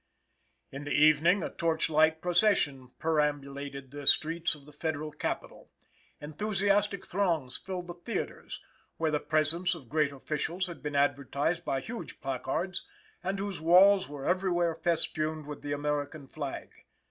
In 0.71 0.83
the 0.85 0.93
evening, 0.93 1.43
a 1.43 1.51
torch 1.51 1.87
light 1.87 2.23
procession 2.23 2.89
perambulated 2.97 3.91
the 3.91 4.07
streets 4.07 4.55
of 4.55 4.65
the 4.65 4.73
Federal 4.73 5.11
Capital. 5.11 5.69
Enthusiastic 6.19 7.05
throngs 7.05 7.59
filled 7.59 7.85
the 7.85 7.93
theatres, 7.93 8.61
where 8.97 9.11
the 9.11 9.19
presence 9.19 9.75
of 9.75 9.89
great 9.89 10.11
officials 10.11 10.65
had 10.65 10.81
been 10.81 10.95
advertised 10.95 11.63
by 11.63 11.81
huge 11.81 12.19
placards, 12.19 12.87
and 13.23 13.37
whose 13.37 13.61
walls 13.61 14.09
were 14.09 14.25
everywhere 14.25 14.73
festooned 14.73 15.45
with 15.45 15.61
the 15.61 15.71
American 15.71 16.27
flag. 16.27 16.73